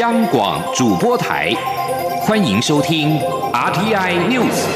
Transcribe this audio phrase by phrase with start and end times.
[0.00, 1.54] 央广主播台，
[2.22, 3.16] 欢迎收听
[3.52, 4.66] RTI News。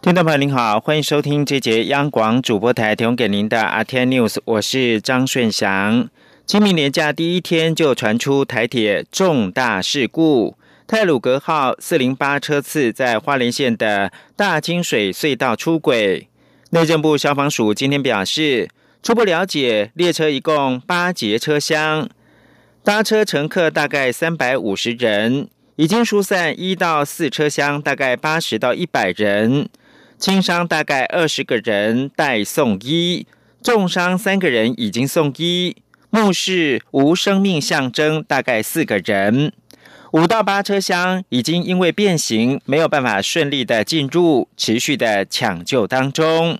[0.00, 6.08] 听众朋友您好，欢迎收听这节央广主播台提供给您的 RTI News，我是张顺祥。
[6.44, 10.56] 清明年假第一天就传出台铁重大事故。
[10.92, 16.28] 泰鲁格号四零八车次在花莲县的大金水隧道出轨。
[16.68, 18.68] 内政部消防署今天表示，
[19.02, 22.10] 初步了解，列车一共八节车厢，
[22.84, 29.70] 搭车乘客大概三百五十人，已经疏散一到四车厢，大概八十到一百人，
[30.18, 33.26] 轻伤大概二十个人待送医，
[33.62, 35.74] 重伤三个人已经送医，
[36.10, 39.54] 目视无生命象征大概四个人。
[40.12, 46.58] 五到八车厢已经因为变形没有办法顺利的进入，持续的抢救当中。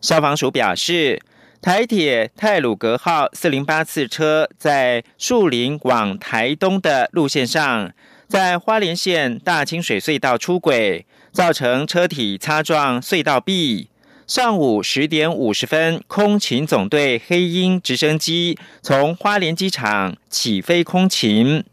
[0.00, 1.20] 消防署表示，
[1.60, 7.90] 台铁泰鲁格号四零八次车在树林往台东的路线上，
[8.28, 13.88] 在花莲县大清水隧道出轨，造成车体擦撞隧道壁。
[14.28, 21.64] 上午十点五十分，空勤总队黑鹰直升机从花莲机场起飞空勤。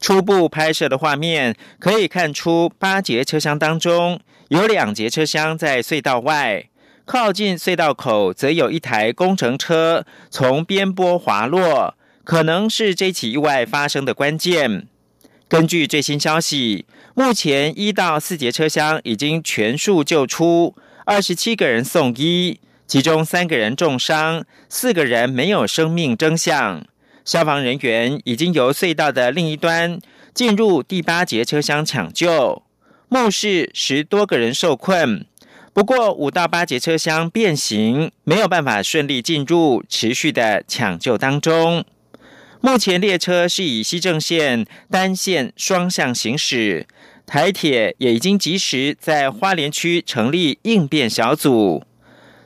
[0.00, 6.68] 初步拍摄的画面可以看出，八节车厢当中有两节车厢在隧道外，
[7.04, 14.86] 靠近隧道口则有一台工程车从边坡滑落，可能是这起意外发生的关键。
[15.48, 20.76] 根据最新消息，目前一到四节车厢已经全数救出，
[21.06, 26.84] 二十七个人送医，其中三个人重伤，四个人没有生命征象。
[27.28, 30.00] 消防人员已经由隧道的另一端
[30.32, 32.62] 进入第八节车厢抢救，
[33.10, 35.26] 目视十多个人受困。
[35.74, 41.84] 不过五到八节车厢变形，没有办法顺利进入，持续的抢救当中。
[42.62, 46.86] 目前列车是以西正线单线双向行驶，
[47.26, 51.84] 台铁也已经及时在花莲区成立应变小组。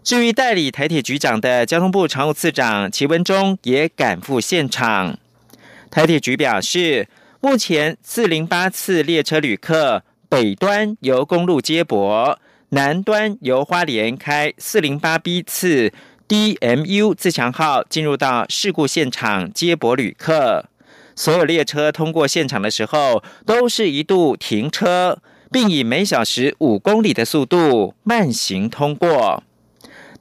[0.04, 5.16] 至于代理台铁局长的交通部常务次长齐文忠也赶赴现场。
[5.90, 7.08] 台铁局表示，
[7.40, 12.36] 目前四零八次列车旅客北端由公路接驳，
[12.70, 15.92] 南端由花莲开四零八 B 次
[16.26, 20.64] DMU 自强号进入到事故现场接驳旅客。
[21.14, 25.20] 所有列车通过现场的时候，都是一度停车，
[25.52, 29.44] 并以每小时五公里的速度慢行通过。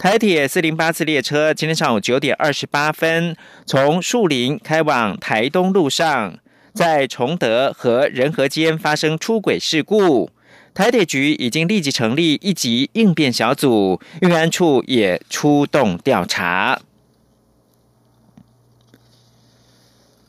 [0.01, 3.35] 台铁四零八次列车今天上午九点二十八分
[3.67, 6.39] 从树林开往台东路上，
[6.73, 10.31] 在崇德和仁和间发生出轨事故。
[10.73, 16.81] 台铁局已经立即成立一级应变小组，运安处也出动调查。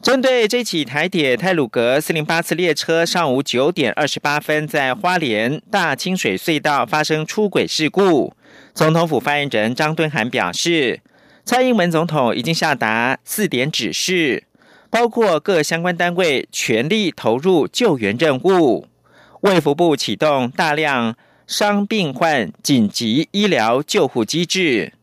[0.02, 8.34] 针对这起台铁泰鲁格四零八次列车上午九点二十八分在花莲大清水隧道发生出轨事故。
[8.74, 11.00] 总统府发言人张敦涵表示，
[11.44, 14.44] 蔡英文总统已经下达四点指示，
[14.88, 18.86] 包括各相关单位全力投入救援任务，
[19.42, 21.14] 卫福部启动大量
[21.46, 24.94] 伤病患紧急医疗救护机制，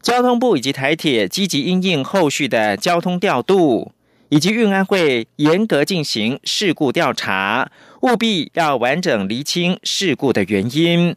[0.00, 3.90] 交通部以及台铁积极应应后续的交通调度，
[4.28, 11.16] 以及运安会严格进行事故调查，务必要完整厘清事故的原因。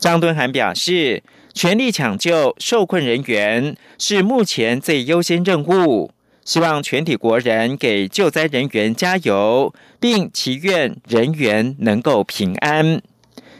[0.00, 1.22] 张敦涵表示，
[1.52, 6.10] 全力抢救受困人员是目前最优先任务，
[6.42, 13.02] 希望全体国人给救灾人员加油，并祈愿人员能够平安。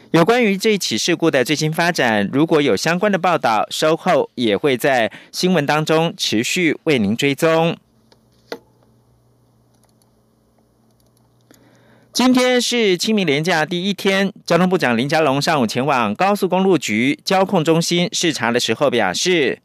[0.09, 7.77] 有关于这起事故的最新发展，如果有相关的报道，稍后也会在新闻当中持续为您追踪。
[12.13, 19.61] 今天是清明连假第一天，交通部长林佳龙上午前往高速公路局交控中心视察的时候表示，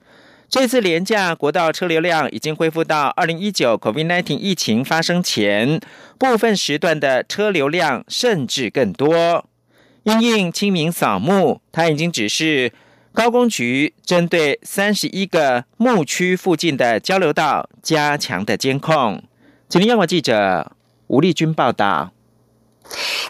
[0.48, 5.80] 这次连假国道车流量已经恢复到二零一九 COVID-19 疫情发生前
[6.18, 9.44] 部分时段的车流量，甚至更多。
[10.04, 12.72] 因应清明扫墓，他已经指示
[13.12, 19.20] 高工局针对三十一个牧区附近的交流道加强的监控。
[19.68, 20.70] 请听央广记者
[21.08, 22.12] 吴丽君报道。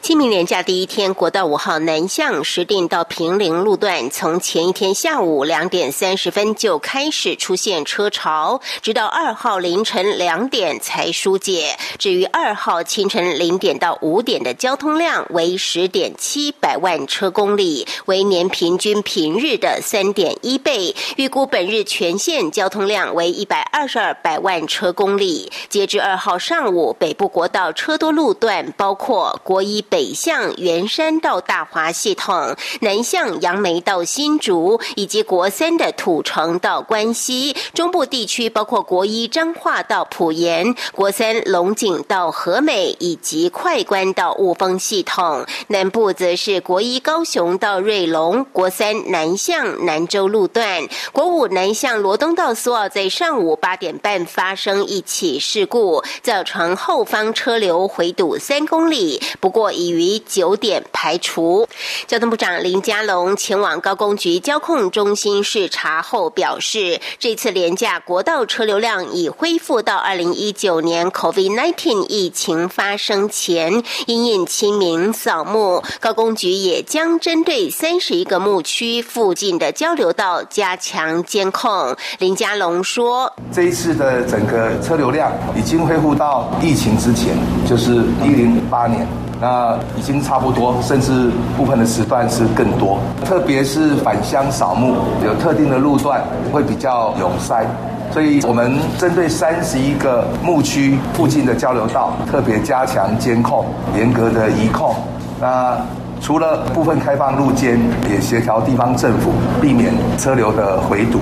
[0.07, 11.77] 清明连假第一天，国道五号南向石碇到平陵路段，从前一天下午两点三十分就开始出现车潮，直到二号凌晨两点才疏解。
[11.99, 20.95] 至于二号清晨零点到五点的交通量为十点七百万车公里，为年平均平日的三点一倍。
[21.17, 25.51] 预估本日全线交通量为一百二十二百万车公里。
[25.69, 29.41] 截至二号上午，北部国道车多路段包括。
[29.43, 37.57] 国一北北向圆山到大华系统，南向杨梅到新竹，以及国三的土城到关西。
[37.73, 45.47] 中部地区包括国一彰化到埔盐，国三龙井到和美，以及快关到雾峰系统。
[45.69, 50.87] 南部则是国一高雄到瑞龙，国三南向南州路段。
[51.11, 59.23] 国五南向罗东到苏澳，在上午八点半发生一起事故，造成后方车流回堵三公里。
[59.41, 61.69] 不过于九点排除。
[62.07, 73.83] 交通部长林佳龙前往高工局交控中心视察后表示，这次廉价国道车流量已恢复到二零一九年 COVID-19 疫情发生前。
[74.07, 81.97] 因应清明扫墓，高工局也将针对三十一个牧区附近的交流道加强监控。
[82.19, 87.37] 林佳龙说：“这一次的整个车流量已经恢复到疫情之前，
[87.69, 87.93] 就是
[88.25, 89.07] 一零八年。”
[89.41, 94.95] 那已经差不多，甚至部分的时段是更多，特别是返乡扫墓，
[95.25, 96.23] 有特定的路段
[96.53, 97.67] 会比较拥塞，
[98.13, 104.95] 所以我们针对三十一个墓区附近的交流道，特别加强监控，严格的移控。
[105.39, 105.77] 那
[106.21, 107.79] 除了部分开放路肩，
[108.11, 111.21] 也协调地方政府避免车流的回堵。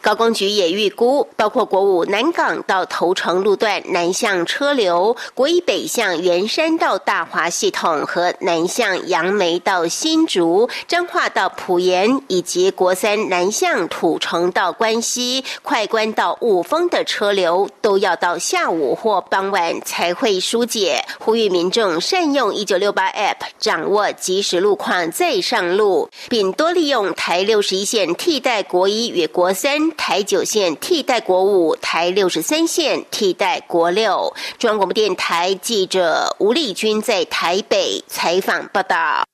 [0.00, 21.04] 高工局也预估，包括国五南港到头城路段南向车流，国一北向圆山到大华系统和南向杨梅到新竹、彰化到埔盐，以及国三南向土城到关西、快关到雾峰的车流，都要到下午或傍晚才会疏解。
[21.18, 29.92] 呼吁民众善用一九六八 App，掌握即时路况再上路，并多利用台六十一线替代国一与国三。
[29.92, 34.34] 台九线替代国五，台六十三线替代国六。
[34.58, 39.24] 中央广播电台记者吴丽君在台北采访报道。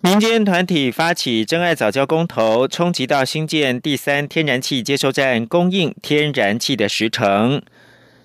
[0.00, 7.60] 民间团体发起真爱早教公投，冲击到新建第三天然气接收站供应天然气的时程。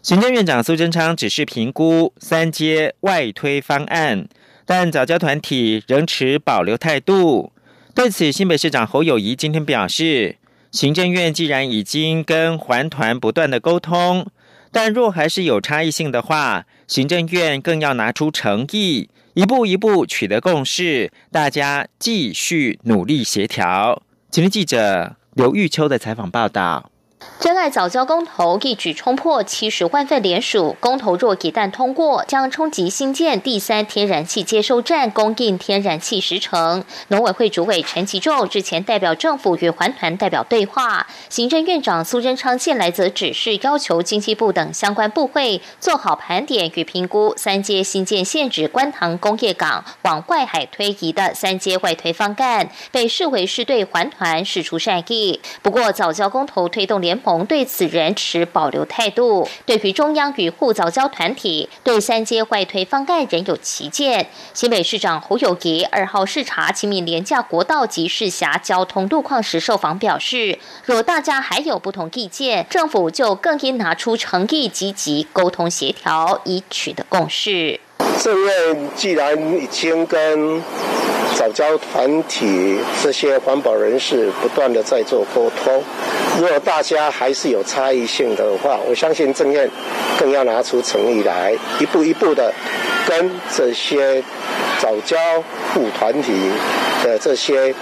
[0.02, 4.28] 行政院长苏贞昌只是评估三阶外推方案，
[4.72, 7.52] 但早教团体仍持保留态度。
[7.94, 10.38] 对此，新北市长侯友谊今天表示。
[10.72, 14.26] 行政院既然已经跟环团不断的沟通，
[14.72, 24.02] 但若还是有差异性的话，行政院更要拿出诚意，一步一步取得共识，大家继续努力协调。
[24.30, 26.91] 今天记者刘玉秋的采访报道。
[27.40, 36.84] 真爱早教公投一举冲破七十万份联署，公投若一旦通过，将冲击新建第三天然气接收站供应天然气时程。
[37.08, 55.42] 农委会主委陈其仲日前代表政府与环团代表对话，行政院长苏贞昌近来则指示要求经济部等相关部会做好盘点与评估三阶新建限制观塘工业港往外海推移的三阶外推方案，被视为是对环团释出善意。
[55.64, 59.46] 不过早教公投推动联联盟对此仍持保留态度。
[59.66, 64.28] 对于中央与护早教团体对三阶外推方案仍有歧见。
[64.54, 77.82] 新北市长侯友谊二号视察清明廉价国道及市辖交通路况时受访表示，若大家还有不同意见，政府就更应拿出诚意，积极沟通协调，以取得共识。
[78.22, 80.64] 这位既然已经跟
[81.36, 85.84] 早教团体这些环保人士不断的在做沟通，
[86.40, 89.70] 如果大家还是有差异性的话，我相信正院
[90.20, 92.54] 更要拿出诚意来，一步一步的
[93.08, 94.24] 跟这些
[94.80, 95.18] 早教
[95.74, 96.32] 护团体
[97.04, 97.74] 的这些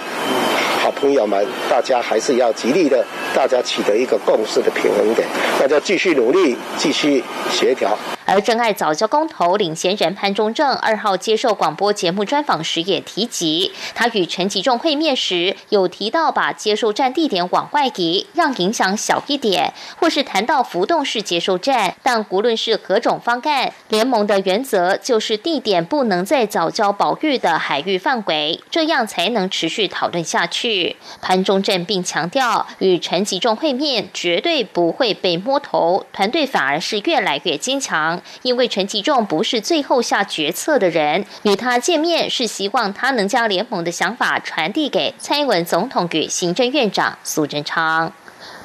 [0.90, 3.04] 朋友们，大家还是要极力的，
[3.34, 5.26] 大家取得一个共识的平衡点，
[5.58, 7.96] 大家继续努力，继续协调。
[8.26, 21.96] 而真爱早教公投领衔人潘中正二号接受广播节目专访时也提及，他与陈吉仲会面时有提到把接收站地点往外移，让影响小一点，或是谈到浮动式接收站。
[22.04, 30.79] 但无论是何种方案，联盟的原则就是地点不能在早教保育的海域范围，这样才能持续讨论下去。
[31.20, 38.22] 潘中正并强调，与陈陈吉仲会面，绝对不会被摸头，团队反而是越来越坚强。
[38.40, 48.10] 因为陈吉仲不是最后下决策的人，与他见面是希望他能将联盟的想法传递给蔡英文总统与行政院长苏贞昌。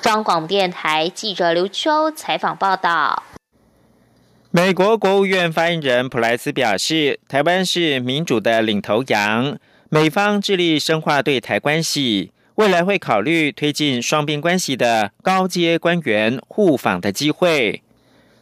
[0.01, 3.23] 中广电台记者刘秋采访报道。
[4.51, 9.57] 美国国务院发言人普莱斯表示，台湾是民主的领头羊，
[9.89, 17.81] 美方致力深化对台关系，未来会考虑推进双边关系的高阶官员互访的机会。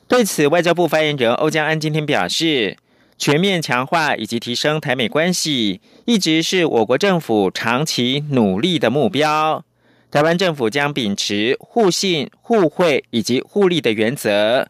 [0.07, 2.77] 对此，外交部发言人欧江安今天表示，
[3.17, 9.63] 全面强化以及提升台美关系，一直是我国政府长期努力的目标。
[10.11, 14.67] 台湾政府将秉持互信、互惠以及互利的原则。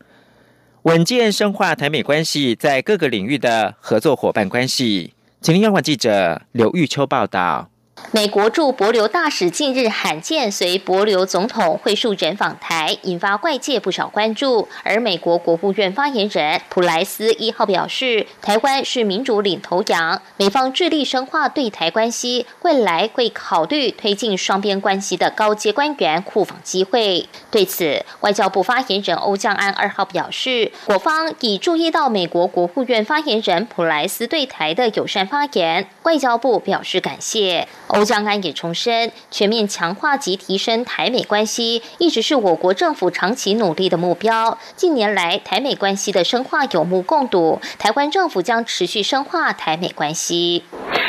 [0.83, 5.13] 稳健深化台美关系在各个领域的合作伙伴关系。
[5.43, 7.72] 请听央广记者刘玉秋报道。
[8.11, 14.67] 美国驻博留大使近日罕见随博留总统会晤人访台，引发外界不少关注。
[14.83, 27.27] 而美国国务院发言人普莱斯一号表示，台湾是民主领头羊，美方致力深化对台关系，未来会考虑推进双边关系的高阶官员互访机会。
[27.49, 37.67] 对此，外交部发言人欧江安二号表示，我方已注意到美国国务院发言人普莱斯对台的友善发言，外交部表示感谢。
[37.93, 44.57] 欧江安也重申，全面强化及提升台美关系，一直是我国政府长期努力的目标。
[44.75, 50.63] 近年来，台美关系的深化有目共睹，台湾政府将持续深化台美关系。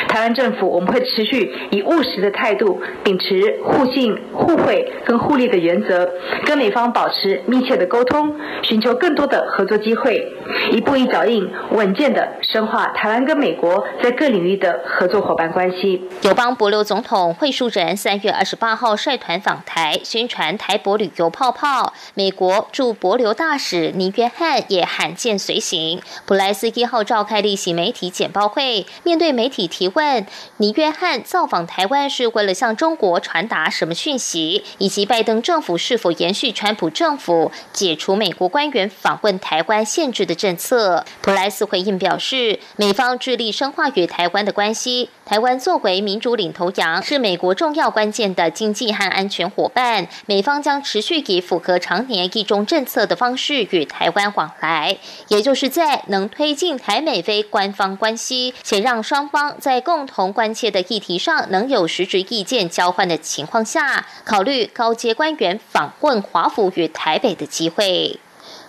[0.07, 6.07] 台湾政府我们会持续以务实的态度，秉持互信、互惠跟互利的原则，
[6.45, 10.23] 跟美方保持密切的沟通，寻求更多的合作机会，
[10.71, 16.01] 一步一脚印，稳健的深化台湾跟美国在各领域的合作伙伴关系。
[16.21, 21.93] 友邦博留总统惠树人三月二十八号率团访台，宣传台博旅游泡泡。
[22.15, 26.01] 美国驻博留大使尼约翰也罕见随行。
[26.25, 30.25] 普莱斯一号召开例行媒体简报会，面对媒体提问。
[30.57, 41.05] 尼约翰造访台湾是为了向中国传达什么讯息，以及拜登政府是否延续川普政府解除美国官员访问台湾限制的政策？
[41.21, 45.11] 普莱斯回应表示，美方致力深化与台湾的关系。
[45.25, 50.07] 台湾作为民主领头羊，是美国重要关键的经济和安全伙伴。
[50.25, 54.97] 美方将持续以符合常年一中政策的方式与台湾往来，
[55.27, 68.19] 也就是在能推进台美非官方关系，且让双方在共同关切的议题上能有实质意见交换的情况下，考虑高阶官员访问华府与台北的机会。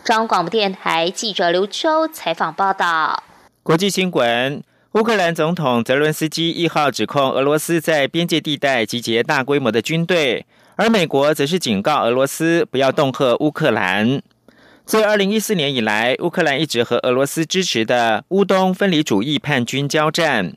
[0.02, 3.22] 中央广播电台记者刘秋采访报道。
[3.62, 4.75] 国际新闻。
[4.96, 14.22] 乌克兰总统泽伦斯基一号指控俄罗斯在边界地带集结大规模的军队，而美国则是警告俄罗斯不要恫吓乌克兰。
[14.86, 20.54] 自二零一四年以来，乌克兰一直和俄罗斯支持的乌东分离主义叛军交战。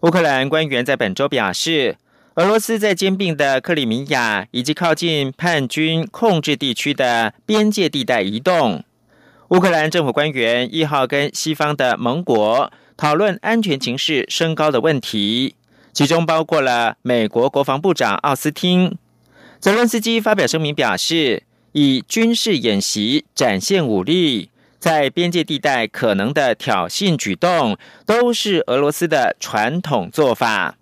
[0.00, 1.98] 乌克兰官员在本周表示，
[2.36, 8.82] 俄罗斯在兼并的克里米亚以及靠近叛军控制地区的边界地带移动。
[9.50, 12.72] 乌克兰政府官员一号跟西方的盟国。
[12.96, 15.56] 讨论安全情势升高的问题，
[15.92, 18.96] 其中包括了美国国防部长奥斯汀。
[19.58, 30.76] 泽伦斯基发表声明表示，以军事演习展现武力，在边界地带可能的挑衅举动，都是俄罗斯的传统做法。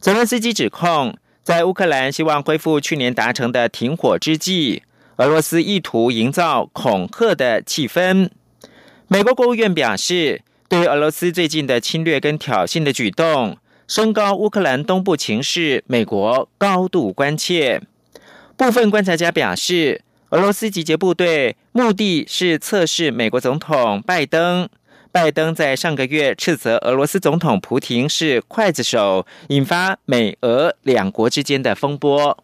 [0.00, 4.82] 泽伦斯基指控，在乌克兰希望恢复去年达成的停火之际，
[5.16, 8.30] 俄罗斯意图营造恐吓的气氛。
[9.06, 10.42] 美国国务院表示。
[10.72, 17.82] 对于俄罗斯最近的侵略跟挑衅的举动，升高乌克兰东部情势，美国高度关切。
[18.56, 20.00] 部分观察家表示，
[20.30, 24.66] 俄罗斯集结部队目的是测试美国总统拜登。
[25.12, 32.42] 拜登在上个月斥责俄罗斯总统普廷是刽子手，引发美俄两国之间的风波。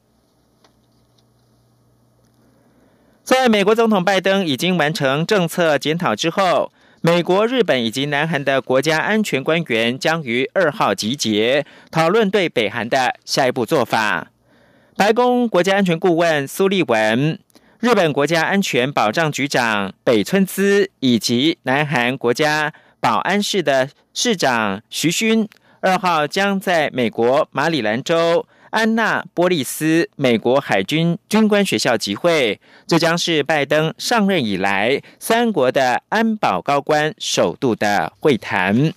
[3.24, 6.70] 在美国总统拜登已经完成政策检讨之后。
[7.00, 14.32] 美国、日本以及南韩的国家安全官员将于二号集结，讨论对北韩的下一步做法。
[14.96, 17.38] 白宫国家安全顾问苏利文、
[17.78, 25.48] 日本国家安全保障局长北村滋以及南韩国家保安室的市长徐勋，
[25.80, 28.44] 二号将在美国马里兰州。
[28.70, 38.92] 安娜波利斯美国海军军官学校集会，这将是拜登上任以来三国的安保高官首度的会谈。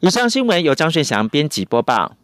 [0.00, 2.16] 以上新闻由张顺祥编辑播报。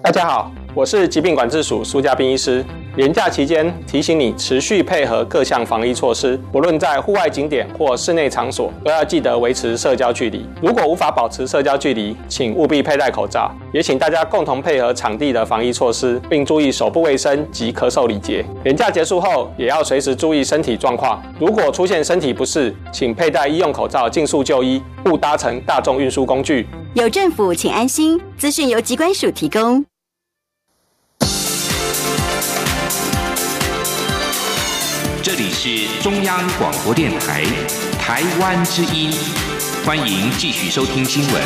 [0.00, 2.64] 大家好，我是疾病管制署苏家斌医师。
[2.96, 10.48] 年假期间，提醒你持续配合各项防疫措施，不论在户外景点或室内场所，都要记得维持社交距离。
[10.62, 13.50] 如果无法保持社交距离，请务必佩戴口罩。
[13.72, 18.44] 也请大家共同配合场地的防疫措施，并注意手部卫生及咳嗽礼节。
[18.64, 21.20] 年假结束后，也要随时注意身体状况。
[21.40, 26.66] 如果出现身体不适，请佩戴医用口罩，尽速就医，勿搭乘大众运输工具。
[26.94, 28.20] 有政府，请安心。
[28.36, 29.87] 资讯由机关署提供。
[35.38, 37.44] 里是中央广播电台
[37.92, 39.12] 台湾之音，
[39.86, 41.42] 欢迎继续收听新闻。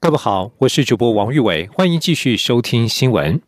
[0.00, 3.38] 各位好，我是主播王玉伟，欢迎继续收听新闻。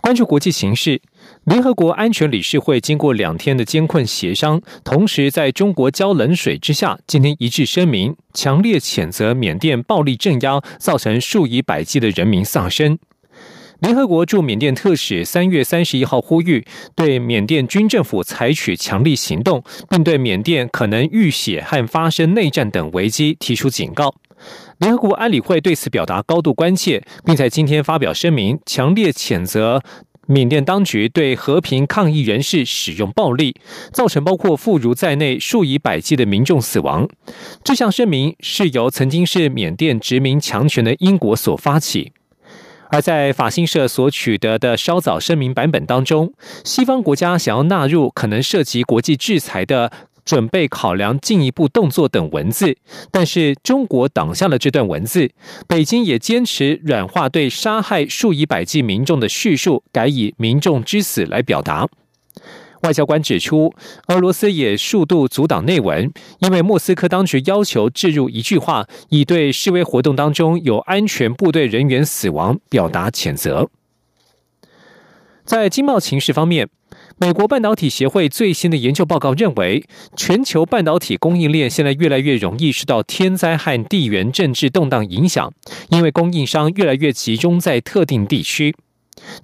[0.00, 1.02] 关注国际形势，
[1.46, 12.96] 联合国安全理事会经过两天的艰困协商，同时在中国浇冷水之下，今天一致声明，强烈谴责缅甸暴力镇压，造成数以百计的人民丧生。
[13.82, 19.60] 联合国驻缅甸特使三月三十一号呼吁，对缅甸军政府采取强力行动，
[19.90, 24.14] 并对缅甸可能遇血和发生内战等危机提出警告。
[24.78, 29.82] 联合国安理会对此表达高度关切，并在今天发表声明，强烈谴责
[30.28, 33.56] 缅甸当局对和平抗议人士使用暴力，
[33.92, 37.08] 造成包括妇孺在内数以百计的民众死亡。
[37.64, 42.12] 这项声明是由曾经是缅甸殖民强权的英国所发起。
[42.92, 49.90] 而在法新社所取得的稍早声明版本当中，西方国家想要纳入可能涉及国际制裁的
[50.26, 52.76] 准备考量进一步动作等文字，
[53.10, 55.30] 但是中国挡下了这段文字。
[55.66, 61.88] 北京也坚持软化对杀害数以百计民众的叙述，改以民众之死来表达。
[62.82, 63.72] 外交官指出，
[64.08, 73.70] 俄罗斯也数度阻挡内文，因为莫斯科当局要求置入一句话，以对示威活动当中有安全部队人员死亡表达谴责。
[75.44, 76.68] 在经贸情势方面，
[77.18, 79.84] 美国半导体协会最新的研究报告认为，
[80.16, 85.52] 全球半导体供应链现在越来越容易受到天灾和地缘政治动荡影响，
[85.90, 88.74] 因为供应商越来越集中在特定地区，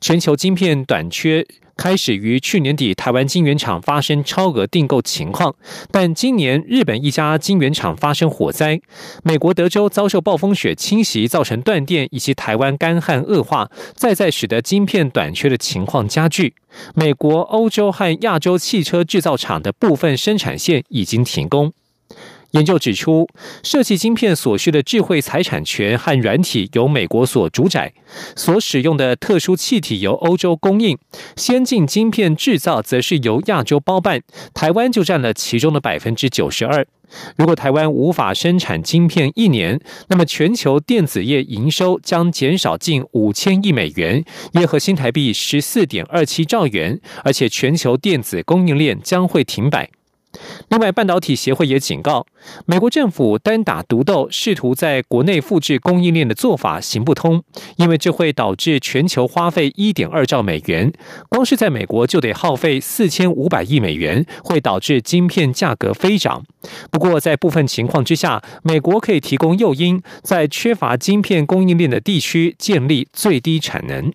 [0.01, 1.47] 全球晶片短缺。
[1.77, 5.55] 开始于去年底，台湾晶圆厂发生超额订购情况，
[5.93, 8.81] 但今年日本一家晶圆厂发生火灾，
[9.23, 16.55] 美国德州遭受暴风雪侵袭，造成断电，以及台湾干旱恶化，再再使得晶片短缺的情况加剧。
[16.97, 21.73] 美国、欧洲和亚洲汽车制造厂的部分生产线已经停工。
[22.53, 23.29] 研究指出，
[23.63, 27.93] 设计晶片所需的智慧财产权和软体由美国所主宰，
[28.35, 30.97] 所使用的特殊气体由欧洲供应，
[31.37, 34.23] 先进晶片制造则是由亚洲包办，
[34.55, 36.87] 台湾就占了其中的百分之九十二。
[37.37, 49.91] 如果台湾无法生产晶片一年，那么全球电子业营收将减少近五千亿美元，约合新台币十四点二七兆元，而且全球电子供应链将会停摆。
[50.69, 52.27] 另外，半导体协会也警告，
[52.67, 57.43] 美国政府单打独斗，试图在国内复制供应链的做法行不通，
[57.77, 60.93] 因为这会导致全球花费一点二兆美元，
[61.29, 66.45] 光是在美国就得耗费四千五百亿美元，会导致晶片价格飞涨。
[66.91, 74.13] 不过，在部分情况之下，美国可以提供诱因，在缺乏晶片供应链的地区建立最低产能。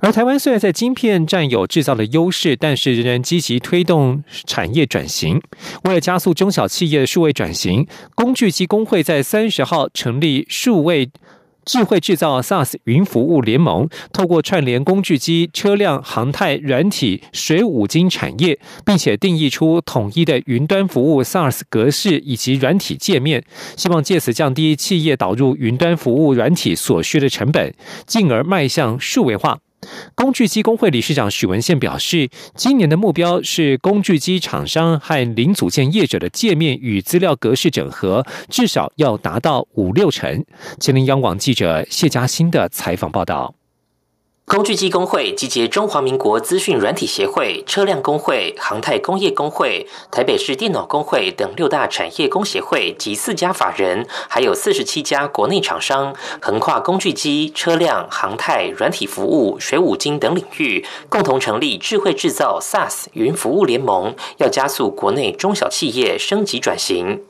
[0.00, 5.40] 而台湾虽然在晶片占有制造的优势，但是仍然积极推动产业转型。
[5.84, 11.10] 为了加速中小企业的数位转型，工具机工会在三十号成立数位
[11.64, 23.42] 智慧制造 SaaS 云服务联盟，透过串联工具机、车辆、航太、软体、水五金产业，并且定义出统一的云端服务 SaaS 格式以及软体界面，
[23.76, 27.74] 希望借此降低企业导入云端服务软体所需的成本，
[28.06, 29.58] 进而迈向数位化。
[30.14, 40.44] 工具机工会理事长许文宪表示，今年的目标是工具机厂商和零组件业者的界面与资料格式整合，至少要达到五六成。
[40.78, 43.55] 吉林央广记者谢佳欣的采访报道。
[44.48, 67.20] 工具机工会集结中华民国资讯软体协会、车辆工会、航太工业工会、台北市电脑工会等六大产业工协会及四家法人，还有四十七家国内厂商，横跨工具机、车辆、航太、软体服务、水五金等领域，共同成立智慧制造 SaaS 云服务联盟，要加速国内中小企业升级转型。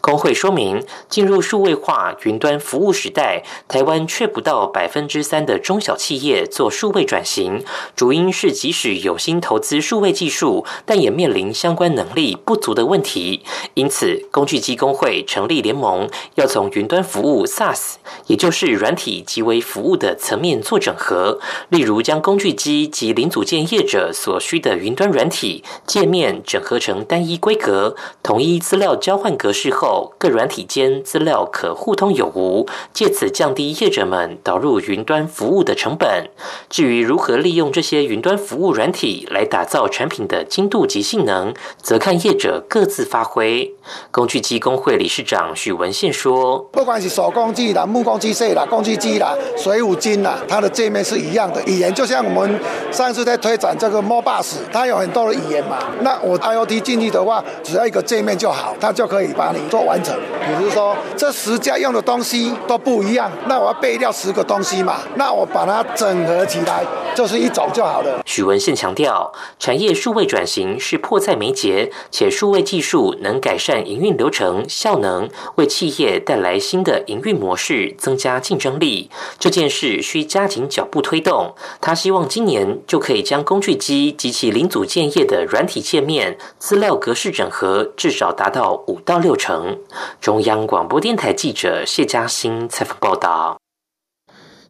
[0.00, 6.46] 工会说明，进入数位化云端服务时代，台湾却不到百分之三的中小企业。
[6.60, 7.64] 做数位转型，
[7.96, 13.40] 主因是即使有心投资数位技术，但也面临相关能力不足的问题。
[13.72, 17.94] 因此，工具机工会成立联盟，要从云端服务 SaaS，
[18.26, 21.38] 也就是软体即为服务的层面做整合。
[21.70, 36.28] 例如，将工具机及零组件业者所需的云端软体界面整合成单一规格、统一资料交换格式后，各软体间资料可互通有无，借此降低业者们导入云端服务的成本。
[36.68, 43.72] 至于如何利用这些云端服务软体来打造产品的精度及性能，则看业者各自发挥。
[44.10, 52.60] 工具机工会理事长许文宪说：“不管是手工机啦、木工机械啦、工具机啦、水五金啦，它的界面是一样的语言，就像我们
[52.92, 55.78] 上次在推展这个 Mobus，它有很多的语言嘛。
[56.02, 60.16] 那我 IOT 进去的话，只要一个界面就好，它就可以把你做完成。
[60.16, 79.10] 比如说这十家用的东西都不一样，那我要备掉十个东西嘛，那我把它整合起来就是一种就好了。”许文宪强调，产业数位转型是迫在眉睫，且数位技术能改善营运流程效能，为企业带来新的营运模式，增加竞争力。
[79.38, 81.54] 这件事需加紧脚步推动。
[81.80, 89.78] 他希望今年就可以将工具机及其零组件业的软体界面、资料格式整合至少达到五到六成。
[90.20, 93.59] 中央广播电台记者谢嘉欣采访报道。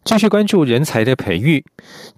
[0.03, 1.65] 继续关注人才的培育。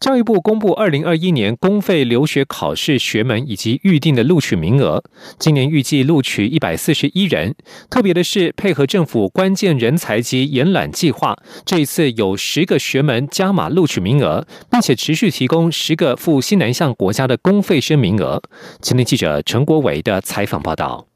[0.01, 5.03] 教育部公布二零二一年公费留学考试学门以及预定的录取名额，
[5.39, 7.55] 今年预计录取一百四十一人。
[7.91, 18.43] 特别的是，配合政府关键人才及延揽计划，这一次有十个学门加码录取名额，并且持续提供十个赴西南向国家的公费生名额。
[18.81, 21.12] 今天记者陈国伟的采访报道。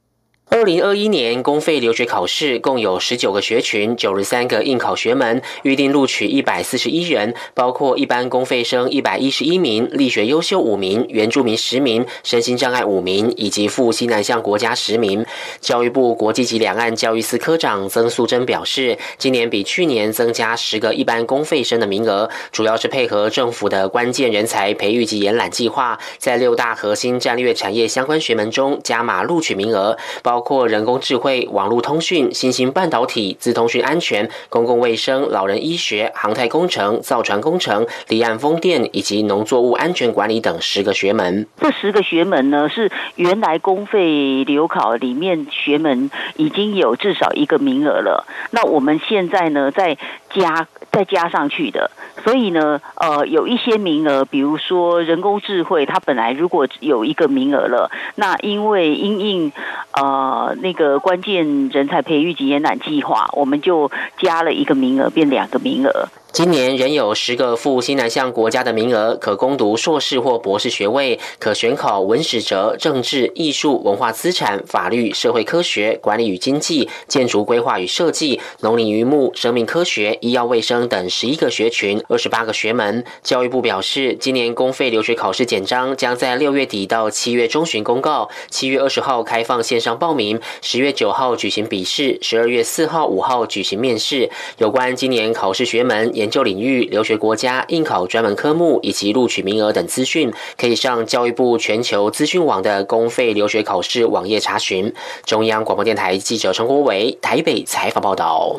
[0.48, 15.26] 二零二一年公费留学考试共有十九个学群，九十三个应考学门，预定录取一百四十一人，包括一般公费生一百一十一名，力学优秀五名，原住民十名，身心障碍五名，以及赴西南向国家十名。
[15.60, 30.35] 教育部国际及两岸教育司科长曾素贞表示，今年比去年增加十个一般公费生的名额，主要是配合政府的关键人才培育及延揽计划，在六大核心战略产业相关学门中加码录取名额，包。
[30.36, 41.46] 包括人工智慧、网络通讯、新型半导体、自通讯安全、公共卫生、老人医学、航太工程、造船工程、离岸风电以及农作物安全管理等十个学门。
[41.58, 48.26] 这十个学门呢，是原来公费留考里面学门已经有至少一个名额了。
[48.50, 49.96] 那我们现在呢，在
[50.36, 51.90] 加再加上去的。
[52.22, 59.52] 所以呢，呃，有一些名额，比如说人工智慧，它本来如果有一个名额了，那因为因应
[59.92, 66.08] 呃那个关键人才培育及延展计划，我们就加了一个名额，变两个名额。
[66.36, 83.02] 今年仍有十个赴新南向国家的名额，可攻读硕士或博士学位，可选考文史哲、政治、艺术、文化资产、法律、社会科学、管理与经济、建筑规划与设计、农林渔牧、生命科学、医药卫生等十一个学群，二十八个学门。
[83.22, 94.28] 教育部表示，今年公费留学考试简章将在六月底到七月中旬公告，七月二十号开放线上报名，十月九号举行笔试，十二月四号、五号举行面试。
[94.58, 96.25] 有关今年考试学门也。
[96.26, 104.92] 研究领域、留学国家、应考专门科目以及录取名额等资讯，可以上教育部全球资讯网的公费留学考试网页查询。
[105.24, 108.58] 中央广播电台记者陈国伟台北采访报道。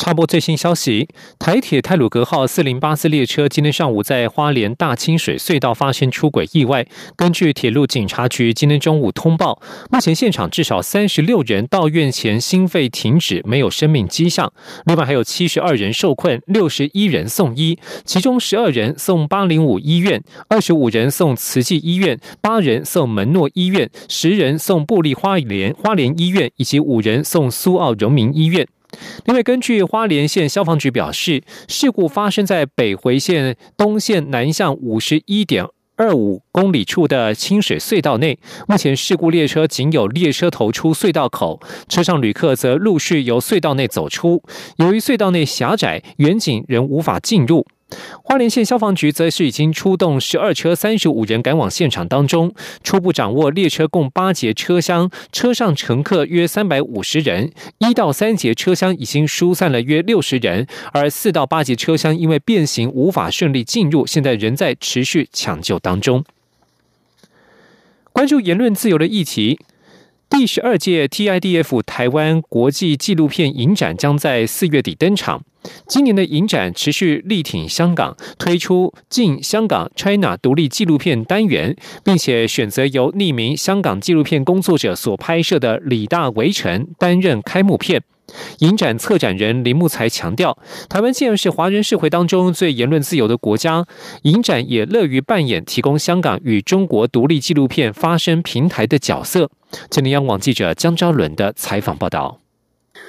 [0.00, 1.06] 插播最新消息：
[1.38, 6.86] 台铁泰鲁格号四零八次列车今天上午在花莲大清水隧道发生出轨意外。
[7.14, 9.60] 根据铁路警察局今天中午通报，
[9.90, 14.50] 目前现场至少三十六人到院前心肺停止，没有生命迹象。
[14.86, 28.66] 另外还有七十二人受困，六十一人送医，其中十二人送八零五医院，二十五人送慈济医院，八人送门诺医院，十人送布利花莲花莲医院，以及五人送苏澳荣民医院。
[29.24, 35.64] 另外，根据花莲县消防局表示，事故发生在北回县东线南向五十一点
[35.96, 38.38] 二五公里处的清水隧道内。
[38.66, 44.42] 目前，事故列车仅有列车头出隧道口，车上旅客则陆续由隧道内走出。
[44.76, 47.66] 由于隧道内狭窄，远景仍无法进入。
[48.22, 66.24] 花莲县消防局则是已经出动十二车三十五人赶往现场当中，初步掌握列车共八节车厢，车上乘客约三百五十人，一到三节车厢已经疏散了约六十人，而四到八节车厢因为变形无法顺利进入，现在仍在持续抢救当中。
[68.12, 69.58] 关注言论自由的议题。
[70.28, 75.42] 第十二届 TIDF 台湾国际纪录片影展将在四月底登场。
[75.86, 88.02] 今年的影展持续力挺香港，推出“进香港 China” 独立纪录片单元，并且选择由匿名香港纪录片工作者所拍摄的《李大围城》担任开幕片。
[88.60, 90.56] 影展策展人林木才强调，
[90.88, 93.84] 台湾既然是华人社会当中最言论自由的国家，
[94.22, 99.50] 影展也乐于扮演提供香港与中国独立纪录片发声平台的角色。
[99.90, 102.39] 吉林央网记者江昭伦的采访报道。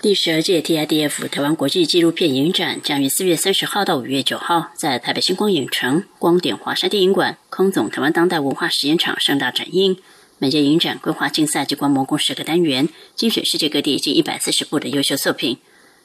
[0.01, 9.95] 第十二届 TIDF 台湾国际纪录片影展将于四月三十号到五月九号在台北星光影城、光点华山电影馆、空总台湾当代文化实验场盛大展映。
[10.39, 15.59] 每届影展规划竞赛及观摩共十个单元，精选世界各地近一百四十部的优秀作品。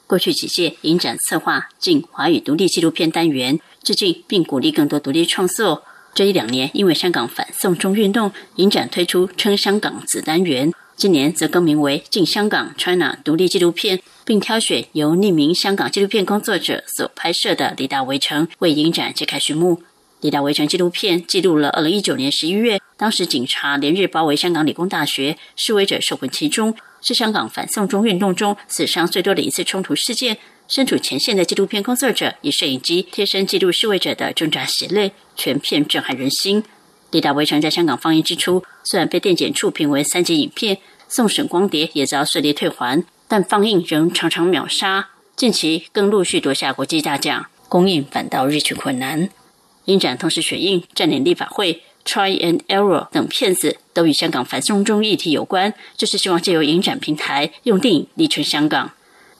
[0.05, 5.83] 过去几届影展策划进华语独立纪录片单元，致敬并鼓励更多独立创作。
[6.13, 10.71] 这一两年，因为香港反送中运动，影展推出称香港子单元。
[10.97, 19.75] 今年则更名为“进香港 China” 独立纪录片，并挑选由匿名香港纪录片工作者所拍摄的《李大围城》为影展揭开序幕。
[20.21, 30.39] 《李大围城》纪录片记录了二零一九年十一月，当时警察连日包围香港理工大学，示威者受困其中，是香港反送中运动中死伤最多的一次冲突事件。
[30.67, 36.63] 身处前线的纪录片工作者以摄影机贴身记录示威者的挣扎血泪，全片震撼人心。
[37.11, 45.09] 《李大围城》在香港放映之初，虽然被电检处评为三级影片，送审光碟也遭顺利退还，但放映仍常常秒杀。
[45.35, 49.29] 近期更陆续夺下国际大奖，公映反倒日趋困难。
[49.85, 51.73] 影展同时选映《占领立法会》
[52.05, 58.91] 《Try and Error》等片子，都与香港反送中议题有关，就是希望借由影展平台，用电影力撑香港。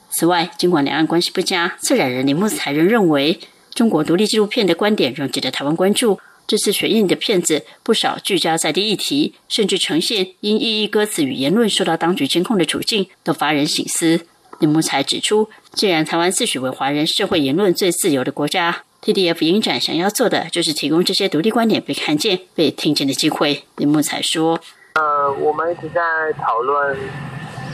[0.10, 3.40] 此外，尽管两岸关系不佳，策展人林木才仍认为，
[3.74, 6.18] 中国独立纪录片的观点仍值得台湾关注。
[6.48, 14.26] 这次选映的片子不少聚焦在地议题，甚至呈现因异议歌词与言论受到当局监控的处境，都发人省思。
[14.60, 18.84] 林木才指出，既然台湾自诩为华人社会言论最自由的国家。
[19.04, 23.64] TDF 影展想要做的就是提供这些独立观点被看见、被听见的机会。
[23.76, 24.60] 林木才说
[24.96, 26.02] ：“呃，我们一直在
[26.42, 26.98] 讨论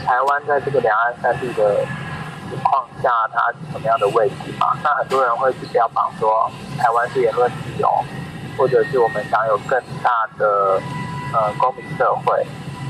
[0.04, 1.86] 台湾在这个两岸三地的
[2.50, 4.78] 情况下，它是什么样的位置嘛？
[4.82, 7.88] 那很多人会去标榜说，台湾是言论自由，
[8.56, 10.80] 或者是我们想有更大的
[11.32, 12.46] 呃公民社会。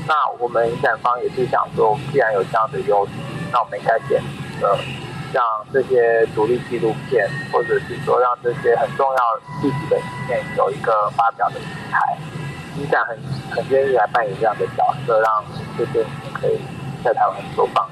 [0.07, 3.11] 那我们影展方也是想说，既然有这样的优势，
[3.51, 4.21] 那我们应该选
[4.59, 4.77] 择。”
[5.33, 12.17] 让这些独立纪录片，或者是说让这些很重要历史的影片有一个发表的平台，
[12.77, 13.17] 影展很
[13.51, 15.43] 很愿意来扮演这样的角色，让
[15.77, 16.57] 这些影片可以
[17.03, 17.85] 在台湾播放。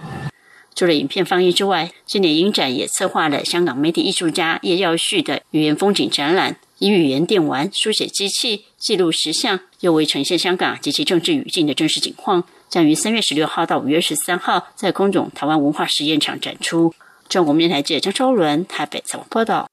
[0.74, 16.94] 除了影片放映之外，今年影展也策划了香港媒体艺术家叶耀旭的语言风景展览，以语言电玩、书写机器记录实像，又为呈现香港及其政治语境的真实景况，将于三月十六号到五月十三号在空总台湾文化实验场展出。
[17.30, 19.70] 中国面台记者张超伦台北采访报道。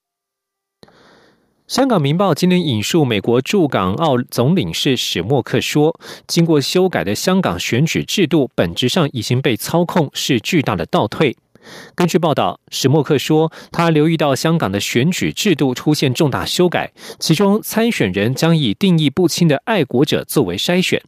[1.66, 11.37] 香港《明报》今天引述美国驻港澳总领事史默克说：“经过修改的香港选举制度，本质上已经被操控，是巨大的倒退。”
[11.94, 21.03] 根据报道，史默克说，他留意到香港的选举制度出现重大修改，其中参选人将以定义不清的爱国者作为筛选。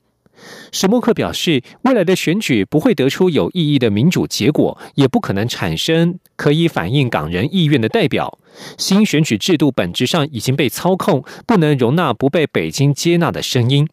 [0.72, 8.38] 史默克表示，未来的选举不会得出有意义的民主结果，也不可能产生可以反映港人意愿的代表。
[8.76, 13.88] 新选举制度本质上已经被操控，不能容纳不被北京接纳的声音。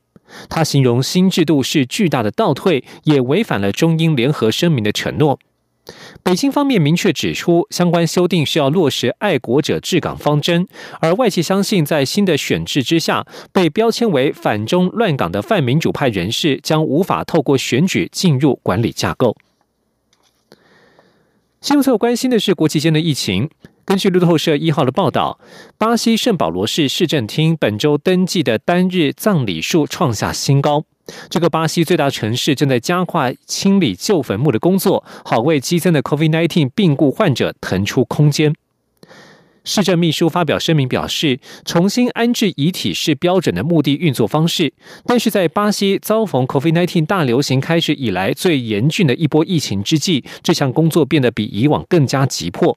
[0.50, 5.40] 他形容新制度是巨大的倒退，也违反了中英联合声明的承诺。
[6.24, 10.68] 北京方面明确指出，相关修订需要落实爱国者治港方针，
[11.00, 19.36] 而外界相信，在新的选制之下，被标签为反中乱港的泛民主派人士将无法透过选举进入管理架构。
[21.62, 23.50] 新闻所关心的是国际间的疫情。
[23.84, 25.40] 根据路透社一号的报道，
[25.78, 30.86] 巴西圣保罗市市政厅本周登记的单日葬礼数创下新高。
[31.30, 38.54] 这个巴西最大城市正在加快清理旧坟墓的工作，好为激增的 COVID-19 病故患者腾出空间。
[39.66, 44.74] 市政秘书发表声明表示，重新安置遗体是标准的墓地运作方式，
[45.06, 52.76] 但是在巴西遭逢 COVID-19 大流行开始以来最严峻的一波疫情之际，这项工作变得比以往更加急迫。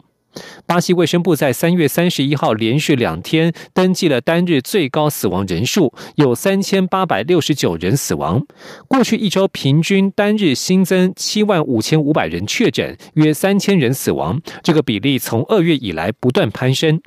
[0.66, 8.44] 巴西卫生部在三月三十一号连续两天登记了单日最高死亡人数，有三千八百六十九人死亡。
[8.88, 14.40] 过去一周平均单日新增七万五千五百人确诊，约三千人死亡。
[14.62, 17.00] 这个比例从二月以来不断攀升。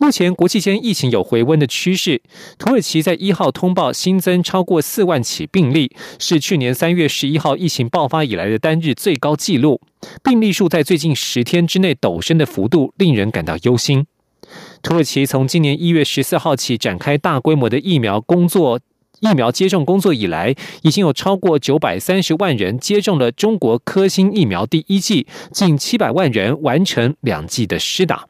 [0.00, 2.22] 目前国际间疫情有回温的趋势。
[2.58, 9.78] 土耳其在一号通报新增超过四万起病例，是去年三月十一号疫情爆发以来的单日最高纪录。
[10.24, 14.06] 病例数在最近十天之内陡升的幅度令人感到忧心。
[14.82, 18.80] 土耳其从今年一月十四号起展开大规模的疫苗工作、
[19.20, 28.29] 疫苗接种工作以来，已经有超过九百三十万人接种了中国科兴疫苗第一剂，近七百万人完成两剂的施打。